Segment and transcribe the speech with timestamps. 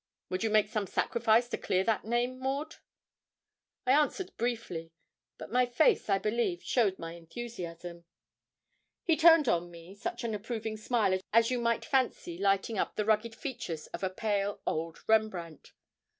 [0.29, 2.77] Would you make some sacrifice to clear that name, Maud?'
[3.85, 4.89] I answered briefly;
[5.37, 8.05] but my face, I believe, showed my enthusiasm.
[9.03, 13.05] He turned on me such an approving smile as you might fancy lighting up the
[13.05, 15.71] rugged features of a pale old Rembrandt.